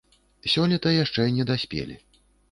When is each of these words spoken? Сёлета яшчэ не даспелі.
Сёлета 0.53 0.93
яшчэ 1.03 1.25
не 1.35 1.45
даспелі. 1.51 1.99